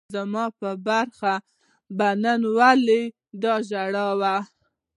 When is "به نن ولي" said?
1.97-3.03